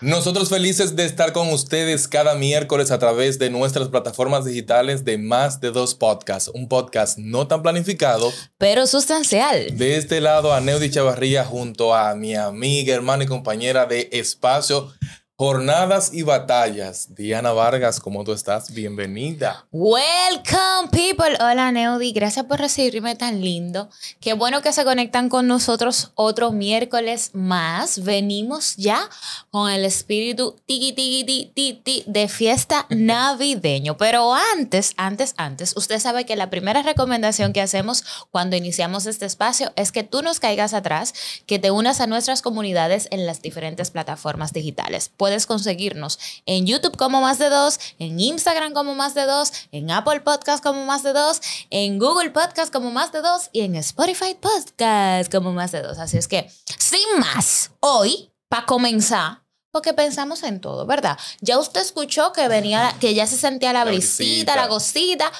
[0.00, 5.18] Nosotros felices de estar con ustedes cada miércoles a través de nuestras plataformas digitales de
[5.18, 9.76] Más de Dos Podcasts, un podcast no tan planificado, pero sustancial.
[9.76, 14.92] De este lado, a Neudi Chavarría junto a mi amiga, hermana y compañera de espacio,
[15.40, 17.14] Jornadas y batallas.
[17.14, 18.74] Diana Vargas, ¿cómo tú estás?
[18.74, 19.68] Bienvenida.
[19.70, 21.38] Welcome, people.
[21.38, 22.10] Hola, Neudi.
[22.10, 23.88] Gracias por recibirme tan lindo.
[24.18, 28.02] Qué bueno que se conectan con nosotros otro miércoles más.
[28.02, 29.08] Venimos ya
[29.50, 33.96] con el espíritu tiki, tiki, tiki, tiki de fiesta navideño.
[33.96, 39.26] Pero antes, antes, antes, usted sabe que la primera recomendación que hacemos cuando iniciamos este
[39.26, 41.14] espacio es que tú nos caigas atrás,
[41.46, 46.96] que te unas a nuestras comunidades en las diferentes plataformas digitales puedes conseguirnos en YouTube
[46.96, 51.02] como más de dos, en Instagram como más de dos, en Apple Podcast como más
[51.02, 55.70] de dos, en Google Podcast como más de dos y en Spotify Podcast como más
[55.70, 55.98] de dos.
[55.98, 61.18] Así es que, sin más, hoy, para comenzar, porque pensamos en todo, ¿verdad?
[61.42, 65.30] Ya usted escuchó que venía, que ya se sentía la brisita, la gocita.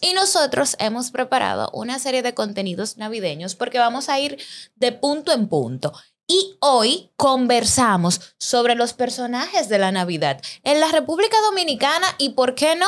[0.00, 4.42] Y nosotros hemos preparado una serie de contenidos navideños porque vamos a ir
[4.76, 5.92] de punto en punto.
[6.28, 12.54] Y hoy conversamos sobre los personajes de la Navidad en la República Dominicana y, ¿por
[12.54, 12.86] qué no?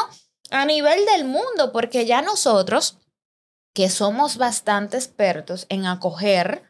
[0.51, 2.97] A nivel del mundo, porque ya nosotros,
[3.75, 6.65] que somos bastante expertos en acoger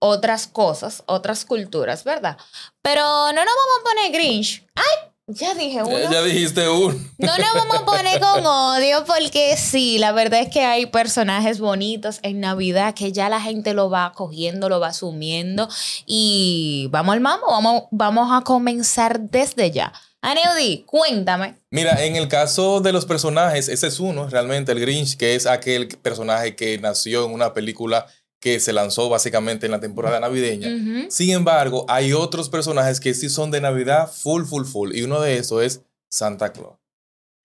[0.00, 2.36] otras cosas, otras culturas, ¿verdad?
[2.82, 4.66] Pero no nos vamos a poner Grinch.
[4.74, 5.07] ¡Ay!
[5.30, 6.10] Ya dije uno.
[6.10, 6.98] Ya dijiste uno.
[7.18, 11.60] No nos vamos a poner con odio porque sí, la verdad es que hay personajes
[11.60, 15.68] bonitos en Navidad que ya la gente lo va cogiendo, lo va asumiendo
[16.06, 19.92] y vamos al mambo, vamos, vamos a comenzar desde ya.
[20.22, 21.56] Aneudi, cuéntame.
[21.70, 25.46] Mira, en el caso de los personajes, ese es uno, realmente, el Grinch, que es
[25.46, 28.06] aquel personaje que nació en una película
[28.40, 30.68] que se lanzó básicamente en la temporada navideña.
[31.10, 34.94] Sin embargo, hay otros personajes que sí son de Navidad full, full, full.
[34.94, 36.76] Y uno de esos es Santa Claus.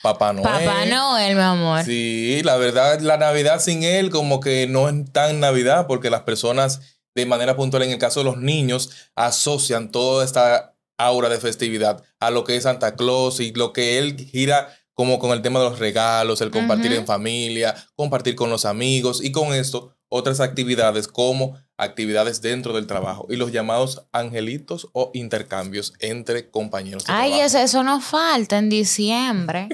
[0.02, 0.44] Papá Noel.
[0.44, 1.84] Papá Noel, mi amor.
[1.84, 6.22] Sí, la verdad, la Navidad sin él como que no es tan Navidad porque las
[6.22, 6.82] personas
[7.16, 12.04] de manera puntual, en el caso de los niños, asocian toda esta aura de festividad
[12.20, 15.60] a lo que es Santa Claus y lo que él gira como con el tema
[15.60, 20.40] de los regalos, el compartir en familia, compartir con los amigos y con esto otras
[20.40, 27.06] actividades como actividades dentro del trabajo y los llamados angelitos o intercambios entre compañeros.
[27.06, 29.70] De Ay, eso, eso nos falta en diciembre.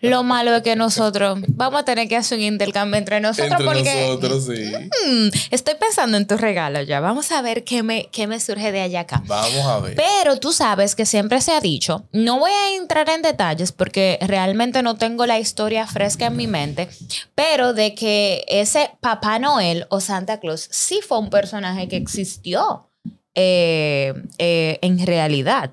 [0.00, 3.60] Lo malo es que nosotros vamos a tener que hacer un intercambio entre nosotros.
[3.60, 4.72] Entre porque, nosotros, sí.
[5.06, 7.00] Mm, estoy pensando en tu regalo ya.
[7.00, 9.22] Vamos a ver qué me, qué me surge de allá acá.
[9.26, 9.96] Vamos a ver.
[9.96, 14.18] Pero tú sabes que siempre se ha dicho, no voy a entrar en detalles porque
[14.22, 16.88] realmente no tengo la historia fresca en mi mente,
[17.34, 22.90] pero de que ese Papá Noel o Santa Claus sí fue un personaje que existió
[23.34, 25.70] eh, eh, en realidad.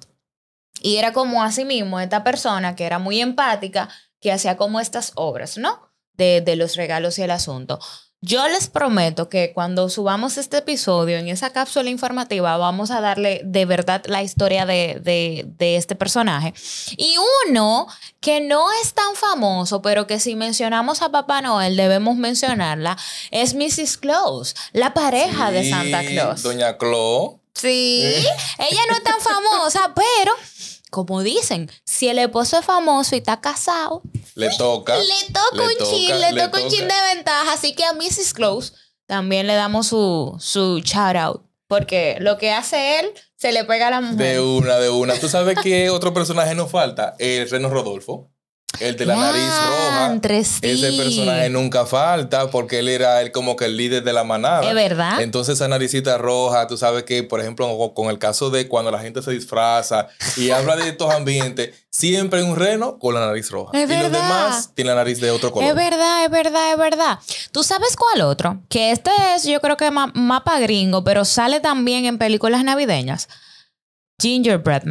[0.81, 3.87] Y era como así mismo esta persona que era muy empática,
[4.19, 5.89] que hacía como estas obras, ¿no?
[6.13, 7.79] De, de los regalos y el asunto.
[8.25, 13.41] Yo les prometo que cuando subamos este episodio en esa cápsula informativa vamos a darle
[13.43, 16.53] de verdad la historia de, de, de, este personaje.
[16.95, 17.15] Y
[17.49, 17.85] uno
[18.21, 22.97] que no es tan famoso, pero que si mencionamos a Papá Noel debemos mencionarla,
[23.29, 23.97] es Mrs.
[23.97, 26.43] Claus, la pareja de Santa Claus.
[26.43, 27.33] Doña Claus.
[27.53, 28.05] Sí,
[28.57, 30.33] ella no es tan famosa, pero
[30.93, 34.03] como dicen, si el esposo es famoso y está casado,
[34.35, 34.95] le toca.
[34.95, 37.53] Le toca un chin, le, toca, un chin de ventaja.
[37.53, 38.35] Así que a Mrs.
[38.35, 38.73] Close
[39.07, 41.41] también le damos su, su shout out.
[41.67, 44.35] Porque lo que hace él se le pega a la mujer.
[44.35, 45.19] De una, de una.
[45.19, 47.15] ¿Tú sabes qué otro personaje nos falta?
[47.17, 48.29] El Reno Rodolfo.
[48.79, 50.19] El de la nariz roja.
[50.61, 54.67] Ese personaje nunca falta porque él era el, como que el líder de la manada.
[54.67, 55.21] Es verdad.
[55.21, 58.99] Entonces esa naricita roja, tú sabes que, por ejemplo, con el caso de cuando la
[58.99, 60.07] gente se disfraza
[60.37, 63.77] y habla de estos ambientes, siempre hay un reno con la nariz roja.
[63.77, 65.69] Es y los demás tienen la nariz de otro color.
[65.69, 67.19] Es verdad, es verdad, es verdad.
[67.51, 68.61] ¿Tú sabes cuál otro?
[68.69, 73.29] Que este es, yo creo que mapa gringo, pero sale también en películas navideñas.
[74.19, 74.83] Gingerbread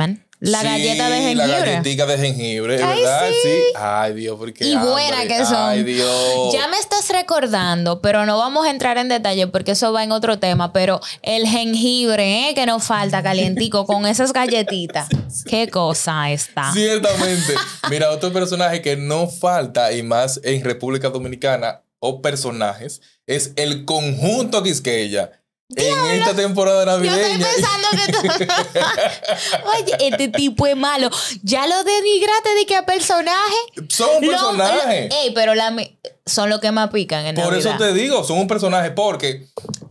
[0.42, 1.46] la galleta de jengibre.
[1.46, 3.30] La galletita de jengibre, ¿verdad?
[3.42, 3.58] Sí.
[3.76, 4.64] Ay, Dios, porque.
[4.64, 5.54] Y buena que son.
[5.56, 6.52] Ay, Dios.
[6.52, 10.10] Ya me estás recordando, pero no vamos a entrar en detalle porque eso va en
[10.10, 10.72] otro tema.
[10.72, 12.54] Pero el jengibre, ¿eh?
[12.54, 15.08] Que nos falta calientico con esas galletitas.
[15.46, 16.72] Qué cosa está.
[16.72, 17.54] Ciertamente.
[17.90, 23.84] Mira, otro personaje que no falta, y más en República Dominicana, o personajes, es el
[23.84, 25.41] conjunto Quisqueya
[25.74, 27.46] en esta temporada Yo estoy navideña.
[27.54, 27.88] pensando
[28.38, 28.48] que.
[29.82, 31.10] Oye, este tipo es malo.
[31.42, 33.56] Ya lo denigraste de que a personaje.
[33.88, 35.08] Son un personaje.
[35.08, 35.74] lo- ey, pero la,
[36.26, 39.46] son los que más pican en Por eso te digo, son un personaje porque,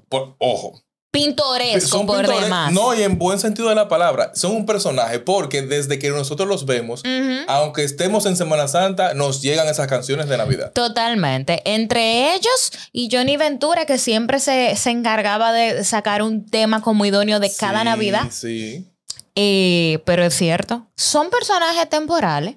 [0.09, 0.81] por- ojo,
[1.11, 2.71] Pintoresco son por pintores- demás.
[2.71, 6.47] No, y en buen sentido de la palabra, son un personaje porque desde que nosotros
[6.47, 7.03] los vemos,
[7.47, 10.71] aunque estemos en Semana Santa, nos llegan esas canciones de Navidad.
[10.71, 11.61] Totalmente.
[11.65, 17.05] Entre ellos y Johnny Ventura, que siempre se, se encargaba de sacar un tema como
[17.05, 18.27] idóneo de cada Navidad.
[18.31, 18.87] Sí.
[19.35, 22.55] Eh, pero es cierto, son personajes temporales.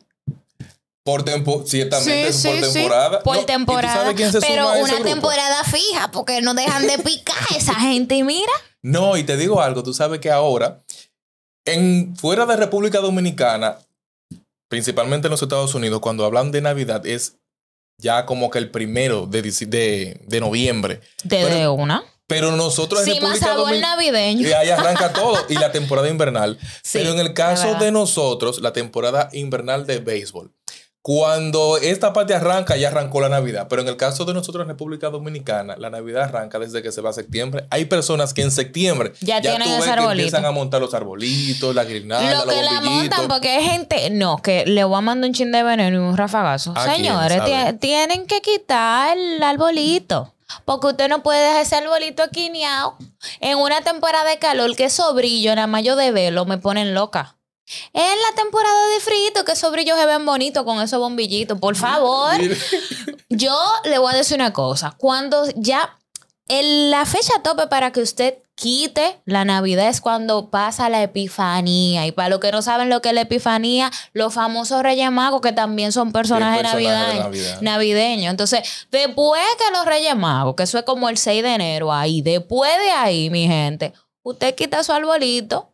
[1.05, 2.79] Por tempo, ciertamente Sí, es por sí, sí.
[2.81, 3.23] temporada.
[3.23, 3.95] Por No, ¿y tú temporada.
[3.95, 8.15] sabes quién se Pero una temporada fija, porque no dejan de picar esa gente.
[8.17, 8.53] Y mira,
[8.83, 10.81] No, y te digo algo, tú sabes que ahora,
[11.67, 13.79] en, fuera de República Dominicana,
[14.69, 17.37] principalmente en los Estados Unidos, cuando hablan de Navidad, es
[18.01, 21.01] ya como que el primero de, de, de noviembre.
[21.23, 22.03] de, una.
[22.27, 23.97] Pero nosotros en Sí, más República sabor Dominicana.
[23.97, 24.49] navideño.
[24.49, 25.37] Y ahí arranca todo.
[25.51, 26.59] Y la temporada invernal.
[26.83, 30.51] Sí, Pero en el caso de nosotros, la temporada invernal de béisbol.
[31.07, 33.67] Cuando esta parte arranca, ya arrancó la Navidad.
[33.69, 37.03] Pero en el caso de nosotros en República Dominicana, la Navidad arranca desde que se
[37.03, 37.67] va a septiembre.
[37.69, 40.13] Hay personas que en septiembre Ya tienen tú ese que arbolito.
[40.13, 44.09] empiezan a montar los arbolitos, la guirnalda, Lo los que la montan, porque hay gente,
[44.09, 46.73] no, que le voy a mandar un chin de veneno y un rafagazo.
[46.75, 47.43] Señores,
[47.81, 50.33] tienen que quitar el arbolito.
[50.65, 52.97] Porque usted no puede dejar ese arbolito esquineado.
[53.41, 56.95] En una temporada de calor, que esos brillos, nada más yo de verlo, me ponen
[56.95, 57.37] loca.
[57.93, 61.59] En la temporada de frío, que esos brillos se ven bonitos con esos bombillitos.
[61.59, 62.33] Por favor.
[63.31, 64.95] Yo le voy a decir una cosa.
[64.99, 65.97] Cuando ya
[66.49, 72.07] el- la fecha tope para que usted quite la Navidad es cuando pasa la Epifanía.
[72.07, 75.41] Y para los que no saben lo que es la Epifanía, los famosos Reyes Magos,
[75.41, 77.25] que también son personajes personaje de navideños.
[77.25, 77.61] Navidad.
[77.63, 78.31] navideños.
[78.31, 82.21] Entonces, después que los Reyes Magos, que eso es como el 6 de enero ahí,
[82.23, 85.71] después de ahí, mi gente, usted quita su arbolito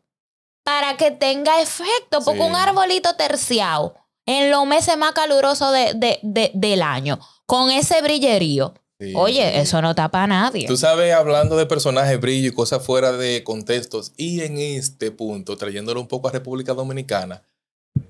[0.64, 2.46] para que tenga efecto, porque Sí.
[2.46, 3.94] un arbolito terciado
[4.26, 8.74] en los meses más calurosos de- de- de- del año, con ese brillerío.
[9.00, 9.12] Sí.
[9.16, 10.66] Oye, eso no tapa a nadie.
[10.66, 15.56] Tú sabes, hablando de personajes, brillo y cosas fuera de contextos, y en este punto,
[15.56, 17.42] trayéndolo un poco a República Dominicana,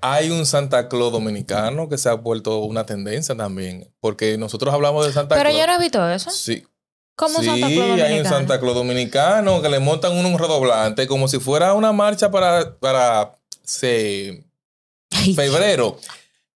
[0.01, 5.05] hay un Santa Claus dominicano que se ha vuelto una tendencia también, porque nosotros hablamos
[5.07, 5.61] de Santa Pero Claus.
[5.61, 6.29] yo no he visto eso.
[6.29, 6.63] Sí,
[7.21, 8.25] Como sí, Santa Claus hay un.
[8.25, 13.37] Santa Claus dominicano que le montan un redoblante como si fuera una marcha para, para
[13.63, 14.43] se-
[15.35, 15.99] febrero.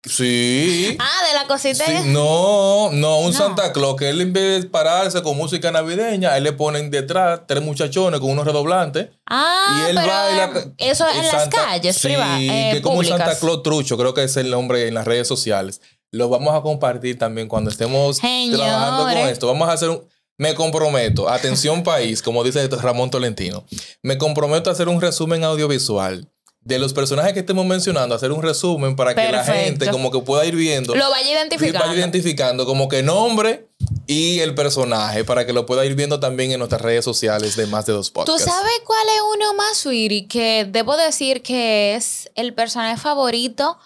[0.04, 0.96] Sí.
[1.00, 1.84] Ah, de la cosita.
[1.86, 3.38] Sí, no, no, un No.
[3.38, 6.90] Santa Claus que él en vez de pararse con música navideña, a él le ponen
[6.92, 9.10] detrás tres muchachones con unos redoblantes.
[9.28, 10.74] Ah, y él pero baila.
[10.78, 13.06] eso y en las calles sí, privadas, eh, que como un.
[13.06, 15.82] Santa Claus trucho, creo que es el nombre en las redes sociales.
[16.12, 18.60] Lo vamos a compartir también cuando estemos Señores.
[18.66, 19.48] trabajando con esto.
[19.48, 20.02] Vamos a hacer un.
[20.38, 23.66] Me comprometo, atención país, como dice Ramón Tolentino,
[24.04, 26.30] me comprometo a hacer un resumen audiovisual
[26.60, 30.20] de los personajes que estemos mencionando, hacer un resumen para que la gente como que
[30.20, 31.80] pueda ir viendo Lo vaya identificando.
[31.80, 33.68] vaya identificando como que nombre
[34.08, 37.68] y el personaje para que lo pueda ir viendo también en nuestras redes sociales de
[37.68, 38.46] más de dos ¿Tú podcasts.
[38.46, 40.28] sabes cuál es uno más, Sweetie?
[40.28, 43.78] Que debo decir que es el personaje favorito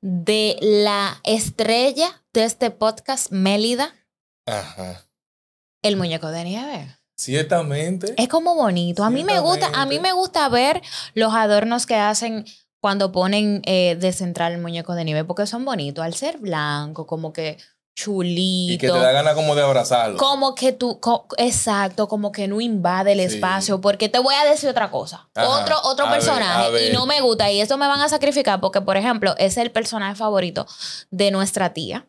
[0.00, 3.94] de la estrella de este podcast, Mélida,
[4.46, 5.04] Ajá.
[5.82, 6.94] El muñeco de nieve.
[7.16, 8.14] Ciertamente.
[8.16, 9.02] Es como bonito.
[9.04, 10.80] A mí me gusta, a mí me gusta ver
[11.14, 12.44] los adornos que hacen
[12.80, 16.04] cuando ponen eh, de central el muñeco de nieve, porque son bonitos.
[16.04, 17.58] Al ser blanco, como que
[17.96, 18.72] chulito.
[18.74, 20.16] Y que te da ganas como de abrazarlo.
[20.16, 23.34] Como que tú, co- exacto, como que no invade el Sí.
[23.34, 25.48] espacio, porque te voy a decir otra cosa, Ajá.
[25.48, 28.80] otro, otro ver, personaje, y no me gusta, y esto me van a sacrificar, porque
[28.80, 30.64] por ejemplo, es el personaje favorito
[31.10, 32.06] de nuestra tía,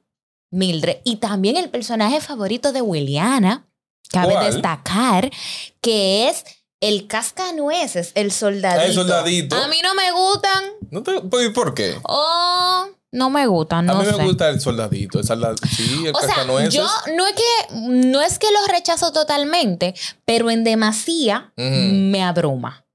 [0.52, 3.68] Mildred, y también el personaje favorito de Williana,
[4.12, 4.52] cabe ¿Cuál?
[4.52, 5.30] destacar,
[5.82, 6.44] que es
[6.82, 8.86] el cascanueces, el soldadito.
[8.86, 9.56] El soldadito.
[9.56, 11.98] A mí no me gustan, ¿No te- ¿Y por qué?
[12.04, 14.18] oh, no me gustan, no a mí sé.
[14.18, 15.68] me gusta el soldadito, el soldadito.
[15.68, 16.74] Sí, el O sea, cascanueces.
[16.74, 19.94] yo no es que no es que los rechazo totalmente,
[20.26, 22.86] pero en demasía me abruma.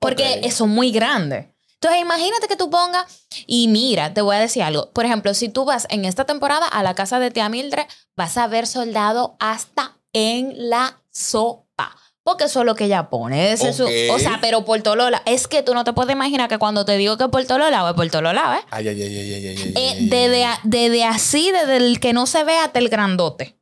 [0.00, 0.50] Porque Ok.
[0.52, 1.46] son muy grandes.
[1.80, 4.90] Entonces, imagínate que tú pongas y mira, te voy a decir algo.
[4.92, 8.36] Por ejemplo, si tú vas en esta temporada a la casa de tía Mildred, vas
[8.36, 11.94] a ver soldado hasta en la sopa.
[12.24, 13.52] Porque eso es lo que ella pone.
[13.52, 15.22] Ese su- o sea, pero por Tolola.
[15.24, 17.94] Es que tú no te puedes imaginar que cuando te digo que por Tolola, es
[17.94, 18.66] por Tolola, ¿eh?
[18.70, 22.42] Ay, ay, ay, ay, ay, Eh, ay, desde, desde así, desde el que no se
[22.44, 23.56] ve hasta el grandote.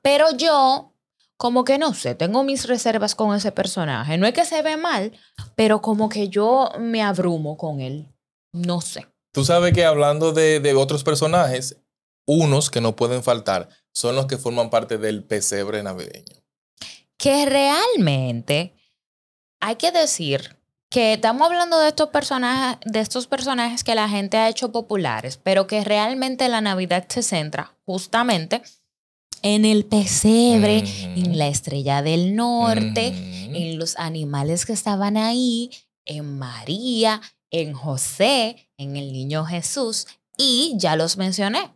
[0.00, 0.91] Pero yo,
[1.42, 4.16] como que no sé, tengo mis reservas con ese personaje.
[4.16, 5.10] No es que se ve mal,
[5.56, 8.06] pero como que yo me abrumo con él.
[8.52, 9.08] No sé.
[9.32, 11.78] Tú sabes que hablando de, de otros personajes,
[12.28, 16.44] unos que no pueden faltar son los que forman parte del pesebre navideño.
[17.18, 18.76] que realmente
[19.58, 20.56] hay que decir
[20.90, 25.38] que estamos hablando de estos personajes, de estos personajes que la gente ha hecho populares,
[25.38, 28.62] pero que realmente la Navidad se centra justamente
[29.42, 30.84] en el pesebre,
[31.16, 35.70] en la estrella del norte, en los animales que estaban ahí,
[36.04, 37.20] en María,
[37.50, 40.06] en José, en el niño Jesús,
[40.36, 41.70] y ya los mencioné,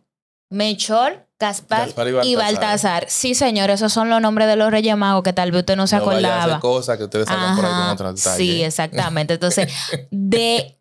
[0.49, 1.89] Mechol, Gaspar,
[2.23, 3.05] y, Baltasar.
[3.09, 5.85] Sí, señor, esos son los nombres de los Reyes Magos que tal vez usted no
[5.85, 6.59] se acordaba.
[6.59, 9.35] cosas que ustedes por ahí con Sí, exactamente.
[9.35, 9.71] Entonces,
[10.11, 10.77] de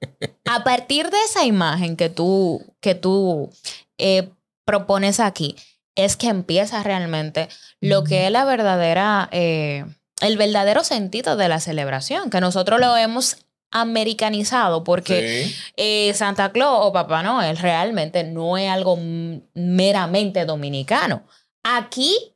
[0.47, 3.51] a partir de esa imagen que tú, que tú
[3.99, 4.31] eh,
[4.65, 5.57] propones aquí,
[5.97, 7.49] es que empieza realmente
[7.81, 9.85] lo que es la verdadera, eh,
[10.21, 13.39] el verdadero sentido de la celebración, que nosotros lo hemos
[13.73, 18.99] americanizado porque eh, Santa Claus o Papá Noel realmente no es algo
[19.55, 21.25] meramente dominicano.
[21.65, 22.35] Aquí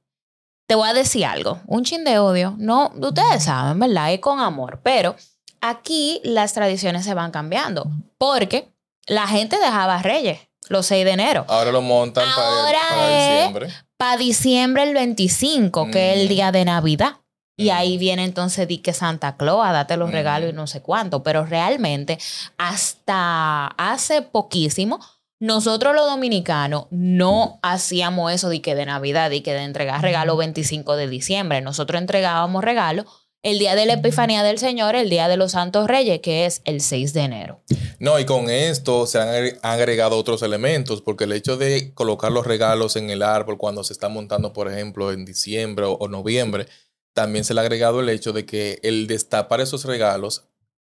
[0.66, 4.12] te voy a decir algo, un chin de odio, no, ustedes saben, ¿verdad?
[4.12, 5.16] Es con amor, pero
[5.60, 8.68] aquí las tradiciones se van cambiando porque
[9.06, 11.44] la gente dejaba reyes los 6 de enero.
[11.48, 13.68] Ahora lo montan para, diciembre.
[13.96, 16.28] Para diciembre el 25, que es el mm.
[16.28, 17.16] día de Navidad.
[17.56, 20.80] Y ahí viene entonces di que Santa Claus a date los regalos y no sé
[20.80, 21.22] cuánto.
[21.22, 22.18] Pero realmente,
[22.56, 24.98] hasta hace poquísimo,
[25.40, 30.38] nosotros los dominicanos no hacíamos eso de que de Navidad, y que de entregar regalos
[30.38, 31.60] 25 de diciembre.
[31.60, 33.06] Nosotros entregábamos regalos
[33.42, 36.60] el día de la Epifanía del Señor, el día de los Santos Reyes, que es
[36.64, 37.60] el 6 de enero.
[37.98, 42.46] No, y con esto se han agregado otros elementos, porque el hecho de colocar los
[42.46, 46.66] regalos en el árbol cuando se está montando, por ejemplo, en diciembre o, noviembre,
[47.14, 50.44] también se le ha agregado el hecho de que el destapar esos regalos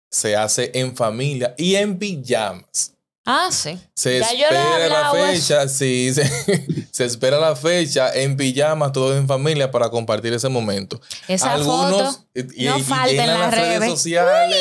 [0.10, 2.95] se hace en familia y en pijamas.
[3.28, 3.80] Ah, sí.
[3.96, 6.14] Se espera la fecha, sí,
[6.92, 11.02] se, espera la fecha en pijama, todos en familia, para compartir ese momento.
[11.28, 14.56] Esa Algunos, foto y, no en, las redes, sociales.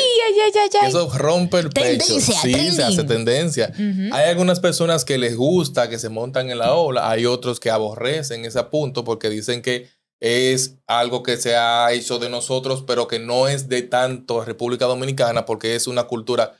[0.87, 2.19] eso rompe el pecho.
[2.19, 3.71] Sí, se hace tendencia.
[4.11, 7.11] Hay algunas personas que les gusta, que se montan en la ola.
[7.11, 12.17] Hay otros que aborrecen ese punto porque dicen que es algo que se ha hecho
[12.17, 16.53] de nosotros, pero que no es de tanto República Dominicana porque es una cultura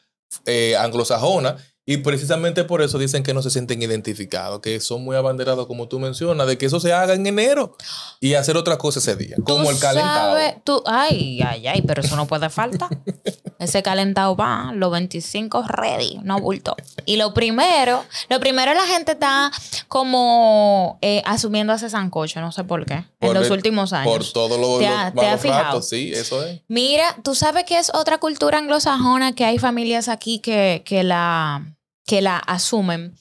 [0.45, 5.15] eh, anglosajona y precisamente por eso dicen que no se sienten identificados, que son muy
[5.15, 7.77] abanderados, como tú mencionas, de que eso se haga en enero
[8.19, 10.35] y hacer otra cosa ese día, como el calentado.
[10.63, 12.89] tú, ay, ay, ay, pero eso no puede faltar.
[13.59, 16.75] ese calentado va, los 25 ready, no bulto.
[17.05, 19.51] Y lo primero, lo primero la gente está
[19.87, 24.11] como eh, asumiendo ese sancocho, no sé por qué, en los últimos años.
[24.11, 26.61] Por todos los, ¿Te sí, eso es.
[26.67, 31.74] Mira, tú sabes que es otra cultura anglosajona que hay familias aquí que, que la
[32.05, 33.17] que la asumen,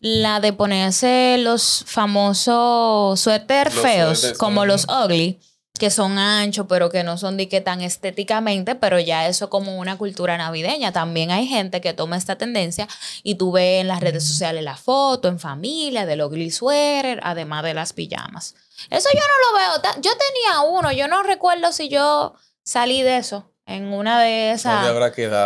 [0.00, 5.40] la de ponerse los famosos suéter feos, como los ugly,
[5.78, 9.78] que son anchos, pero que no son de que tan estéticamente, pero ya eso como
[9.78, 10.92] una cultura navideña.
[10.92, 12.88] También hay gente que toma esta tendencia
[13.22, 17.62] y tú ves en las redes sociales la foto en familia del ugly sweater, además
[17.62, 18.54] de las pijamas.
[18.90, 19.92] Eso yo no lo veo.
[20.02, 24.86] Yo tenía uno, yo no recuerdo si yo salí de eso en una de esas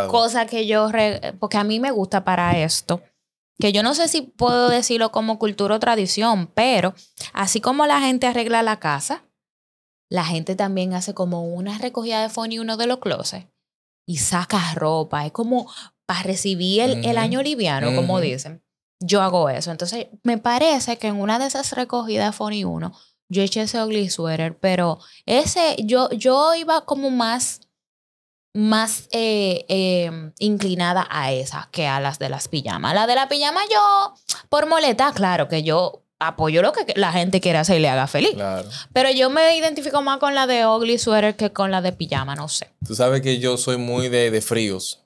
[0.08, 0.88] cosas que yo,
[1.38, 3.02] porque a mí me gusta para esto,
[3.58, 6.94] que yo no sé si puedo decirlo como cultura o tradición, pero
[7.32, 9.24] así como la gente arregla la casa,
[10.10, 13.46] la gente también hace como una recogida de phone y uno de los closets
[14.06, 15.70] y saca ropa, es como
[16.04, 18.62] para recibir el, año liviano, como dicen.
[18.98, 19.70] Yo hago eso.
[19.70, 22.92] Entonces, me parece que en una de esas recogidas de y uno,
[23.28, 27.60] yo eché ese ugly sweater, pero ese, yo, yo iba como más
[28.52, 32.94] más eh, em, inclinada a esa que a las de las pijamas.
[32.94, 34.14] La de la pijama yo,
[34.48, 38.06] por moleta, claro que yo apoyo lo que la gente quiera hacer y le haga
[38.06, 38.34] feliz.
[38.92, 42.34] Pero yo me identifico más con la de ugly sweater que con la de pijama,
[42.34, 42.70] no sé.
[42.86, 45.04] Tú sabes que yo soy muy de, de fríos.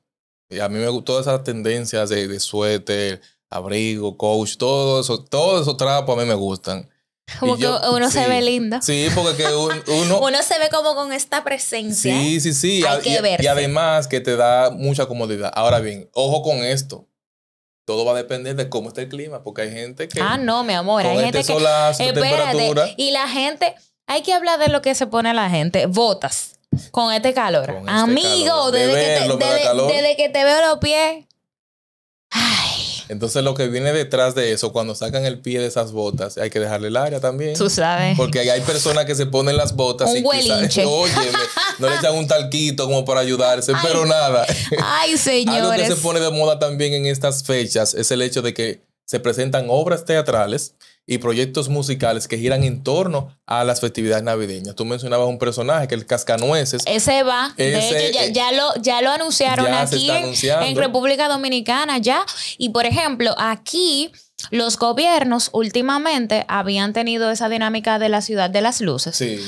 [0.50, 5.24] Y a mí me gustan todas esas tendencias de, de suéter, abrigo, coach, todo eso,
[5.24, 6.88] todos esos trapos a mí me gustan.
[7.40, 8.80] Como que uno se ve lindo.
[8.82, 9.46] Sí, porque
[9.86, 10.20] uno...
[10.20, 12.14] uno se ve como con esta presencia.
[12.14, 12.84] Sí, sí, sí.
[12.84, 15.50] Hay que y, y además que te da mucha comodidad.
[15.54, 17.08] Ahora bien, ojo con esto.
[17.86, 20.20] Todo va a depender de cómo está el clima, porque hay gente que...
[20.20, 21.04] Ah, no, mi amor.
[21.04, 22.12] Hay gente este que...
[22.12, 23.74] temperatura, y la gente...
[24.06, 25.86] Hay que hablar de lo que se pone la gente.
[25.86, 26.58] Botas.
[26.90, 27.70] Con este calor.
[27.70, 31.24] Este Amigo, Desde, que te, desde que te veo los pies.
[32.30, 32.83] Ay.
[33.08, 36.50] Entonces lo que viene detrás de eso, cuando sacan el pie de esas botas, hay
[36.50, 37.54] que dejarle el área también.
[37.54, 38.16] Tú sabes.
[38.16, 41.12] Porque hay personas que se ponen las botas un y quizás, oye,
[41.78, 44.46] no le echan un talquito como para ayudarse, pero nada.
[44.82, 45.60] Ay, señores.
[45.62, 48.93] Algo que se pone de moda también en estas fechas es el hecho de que
[49.04, 50.74] se presentan obras teatrales
[51.06, 54.74] y proyectos musicales que giran en torno a las festividades navideñas.
[54.74, 56.82] Tú mencionabas un personaje que es el Cascanueces.
[56.86, 57.52] Ese va.
[57.56, 62.24] de hecho, ya, ya, lo, ya lo anunciaron aquí en República Dominicana ya.
[62.56, 64.12] Y por ejemplo, aquí
[64.50, 69.14] los gobiernos últimamente habían tenido esa dinámica de la ciudad de las luces.
[69.16, 69.38] Sí.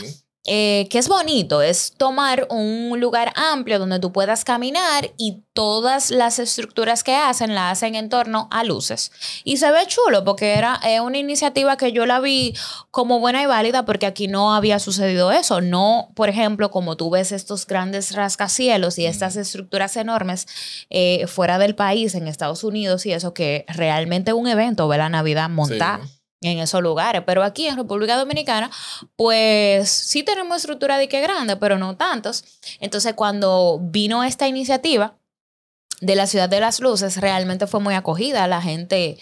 [0.46, 6.10] Eh, que es bonito, es tomar un lugar amplio donde tú puedas caminar y todas
[6.10, 9.10] las estructuras que hacen la hacen en torno a luces.
[9.42, 12.54] Y se ve chulo porque era una iniciativa que yo la vi
[12.90, 15.60] como buena y válida porque aquí no había sucedido eso.
[15.60, 20.46] No, por ejemplo, como tú ves estos grandes rascacielos y estas estructuras enormes
[20.90, 25.08] eh, fuera del país, en Estados Unidos y eso, que realmente un evento ve la
[25.08, 26.00] Navidad montar
[26.40, 27.22] en esos lugares.
[27.26, 28.70] Pero aquí en República Dominicana,
[29.16, 32.44] pues sí tenemos estructura de que grande, pero no tantos.
[32.80, 35.16] Entonces, cuando vino esta iniciativa
[36.00, 38.46] de la Ciudad de las Luces, realmente fue muy acogida.
[38.46, 39.18] La gente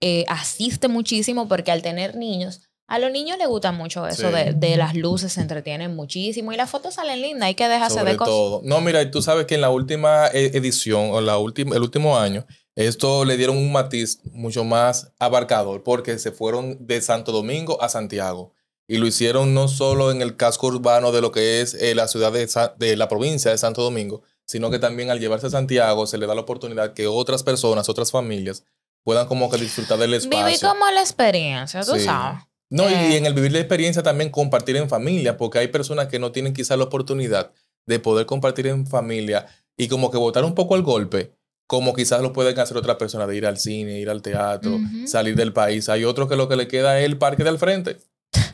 [0.00, 4.76] eh, asiste muchísimo porque al tener niños, a los niños les gusta mucho eso de,
[4.78, 8.32] las luces, se entretienen muchísimo y las fotos salen lindas, hay que dejarse de cosas.
[8.32, 8.62] Todo.
[8.64, 12.18] No, mira, tú sabes que en la última e-, edición o la última, el último
[12.18, 12.46] año,
[12.86, 17.88] esto le dieron un matiz mucho más abarcador porque se fueron de Santo Domingo a
[17.88, 18.52] Santiago.
[18.86, 22.06] Y lo hicieron no solo en el casco urbano de lo que es eh, la
[22.06, 26.06] ciudad de, de, la provincia de Santo Domingo, sino que también al llevarse a Santiago
[26.06, 28.62] se le da la oportunidad que otras personas, otras familias,
[29.02, 30.46] puedan como que disfrutar del espacio.
[30.46, 32.44] Vivir como la experiencia, tú sabes.
[32.70, 33.16] No, y eh.
[33.16, 36.54] en el vivir la experiencia también compartir en familia, porque hay personas que no tienen
[36.54, 37.50] quizás la oportunidad
[37.86, 41.37] de poder compartir en familia y como que botar un poco el golpe
[41.68, 45.36] como quizás lo pueden hacer otras personas de ir al cine, ir al teatro, salir
[45.36, 45.90] del país.
[45.90, 47.98] Hay otros que lo que le queda es el parque del frente.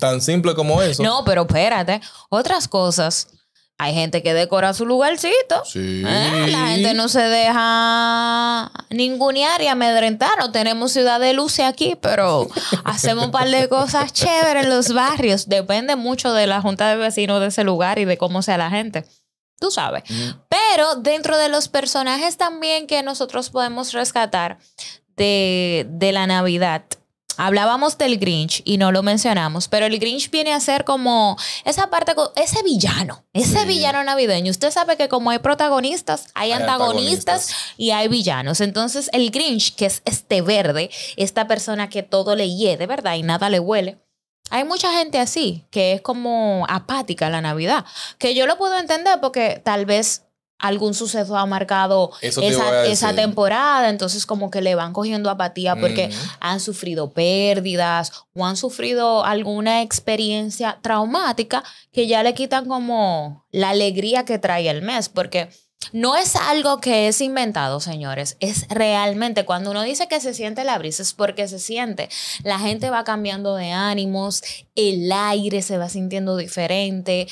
[0.00, 1.00] Tan simple como eso.
[1.00, 2.00] No, pero espérate.
[2.28, 3.28] Otras cosas.
[3.78, 5.64] Hay gente que decora su lugarcito.
[5.64, 6.02] Sí.
[6.04, 6.46] ¿Eh?
[6.50, 10.36] La gente no se deja ningunear y amedrentar.
[10.40, 12.48] No tenemos ciudad de luce aquí, pero
[12.84, 15.48] hacemos un par de cosas chéveres en los barrios.
[15.48, 18.70] Depende mucho de la junta de vecinos de ese lugar y de cómo sea la
[18.70, 19.04] gente
[19.58, 20.04] tú sabes.
[20.48, 24.58] Pero dentro de los personajes también que nosotros podemos rescatar
[25.16, 26.84] de, de la Navidad.
[27.36, 31.90] Hablábamos del Grinch y no lo mencionamos, pero el Grinch viene a ser como esa
[31.90, 34.52] parte, ese villano, ese villano navideño.
[34.52, 38.60] Usted sabe que como hay protagonistas, hay, antagonistas, y hay villanos.
[38.60, 43.14] Entonces el Grinch, que es este verde, esta persona que todo le hiede, ¿verdad?
[43.16, 44.03] Y nada le huele
[44.50, 47.84] hay mucha gente así, que es como apática a la Navidad,
[48.18, 50.22] que yo lo puedo entender porque tal vez
[50.58, 56.60] algún suceso ha marcado esa, temporada, entonces como que le van cogiendo apatía porque han
[56.60, 64.24] sufrido pérdidas o han sufrido alguna experiencia traumática que ya le quitan como la alegría
[64.24, 65.50] que trae el mes, porque
[65.92, 68.36] no es algo que es inventado, señores.
[68.40, 72.08] Es realmente cuando uno dice que se siente la brisa, es porque se siente.
[72.42, 74.42] La gente va cambiando de ánimos,
[74.74, 77.26] el aire se va sintiendo diferente.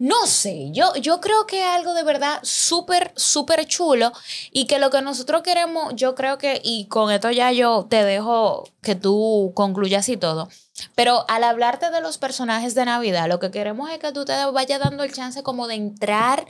[0.00, 4.12] No sé, yo, yo creo que es algo de verdad súper, súper chulo
[4.50, 8.02] y que lo que nosotros queremos, yo creo que, y con esto ya yo te
[8.02, 10.48] dejo que tú concluyas y todo,
[10.94, 14.32] pero al hablarte de los personajes de Navidad, lo que queremos es que tú te
[14.46, 16.46] vayas dando el chance como de entrar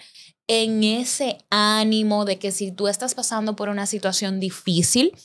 [0.52, 5.16] en ese ánimo de que si tú estás pasando por una situación difícil,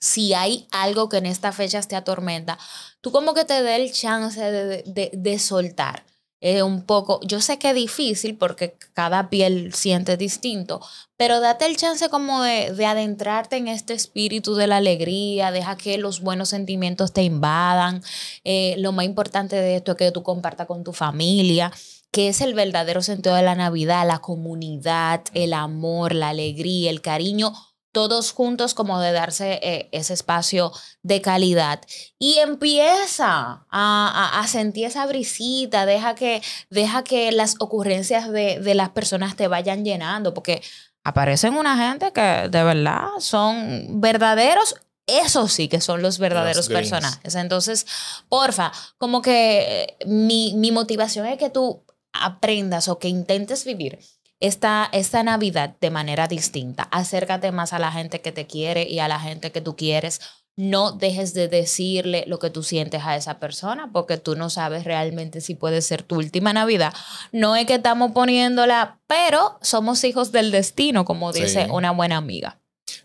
[0.00, 2.58] si hay algo que en esta fecha te atormenta,
[3.00, 6.04] tú como que te dé el chance de, soltar.
[6.40, 10.80] Eh, un poco, yo sé que es difícil porque cada piel siente distinto,
[11.16, 15.98] pero date el chance como de, adentrarte en este espíritu de la alegría, deja que
[15.98, 18.02] los buenos sentimientos te invadan.
[18.42, 21.72] Eh, lo más importante de esto es que tú compartas con tu familia
[22.10, 27.00] que es el verdadero sentido de la Navidad, la comunidad, el amor, la alegría, el
[27.00, 27.52] cariño,
[27.92, 31.80] todos juntos como de darse eh, ese espacio de calidad.
[32.18, 38.90] Y empieza a, sentir esa brisita, deja que, deja que las ocurrencias de, de las
[38.90, 40.62] personas te vayan llenando, porque
[41.04, 44.76] aparecen una gente que de verdad son verdaderos
[45.08, 47.34] eso sí que son los verdaderos personajes.
[47.34, 47.86] Entonces,
[48.28, 53.98] porfa, como que mi, mi, motivación es que tú aprendas o que intentes vivir
[54.40, 56.84] esta, esta Navidad de manera distinta.
[56.90, 60.20] Acércate más a la gente que te quiere y a la gente que tú quieres.
[60.56, 64.84] No dejes de decirle lo que tú sientes a esa persona porque tú no sabes
[64.84, 66.92] realmente si puede ser tu última Navidad.
[67.30, 72.58] No es que estamos poniéndola, pero somos hijos del destino, como dice una buena amiga.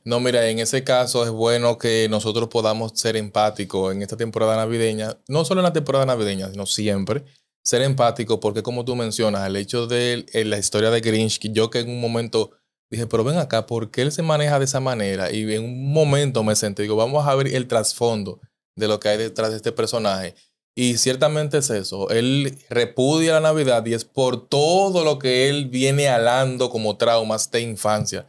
[0.04, 4.56] No, mira, en ese caso es bueno que nosotros podamos ser empáticos en esta temporada
[4.56, 7.24] navideña, no solo en la temporada navideña, sino siempre
[7.64, 11.80] ser empático, porque como tú mencionas, el hecho de la historia de Grinch, yo que
[11.80, 12.52] en un momento
[12.92, 15.32] dije, pero ven acá, ¿por qué él se maneja de esa manera?
[15.32, 18.40] Y en un momento me senté, digo, vamos a ver el trasfondo
[18.76, 20.36] de lo que hay detrás de este personaje.
[20.76, 25.70] Y ciertamente es eso, él repudia la Navidad y es por todo lo que él
[25.70, 28.26] viene alando como traumas de infancia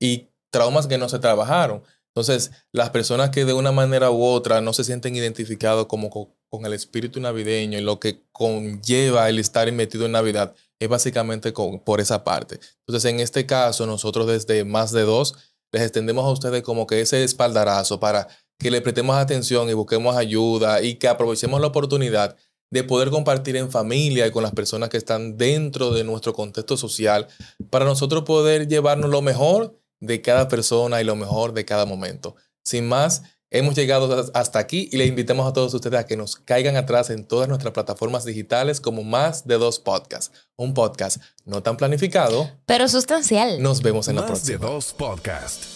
[0.00, 1.82] y traumas que no se trabajaron.
[2.16, 6.64] Entonces, las personas que de una manera u otra no se sienten identificados como con,
[6.64, 12.00] el espíritu navideño y lo que conlleva el estar metido en Navidad, es básicamente por
[12.00, 12.58] esa parte.
[12.86, 15.34] Entonces, en este caso, nosotros desde más de dos
[15.70, 20.16] les extendemos a ustedes como que ese espaldarazo para que le prestemos atención y busquemos
[20.16, 22.34] ayuda y que aprovechemos la oportunidad
[22.70, 26.78] de poder compartir en familia y con las personas que están dentro de nuestro contexto
[26.78, 27.28] social
[27.68, 32.36] para nosotros poder llevarnos lo mejor de cada persona y lo mejor de cada momento.
[32.64, 36.36] Sin más, hemos llegado hasta aquí y le invitamos a todos ustedes a que nos
[36.36, 40.32] caigan atrás en todas nuestras plataformas digitales como Más de Dos Podcasts.
[40.56, 43.62] Un podcast no tan planificado, pero sustancial.
[43.62, 44.58] Nos vemos en la próxima.
[44.58, 45.75] Más de Dos Podcasts.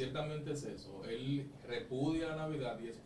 [0.00, 1.04] Ciertamente es eso.
[1.04, 3.02] Él repudia la Navidad y es